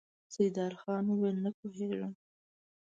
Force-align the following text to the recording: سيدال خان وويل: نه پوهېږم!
سيدال 0.33 0.73
خان 0.81 1.03
وويل: 1.09 1.35
نه 1.45 1.51
پوهېږم! 1.57 2.11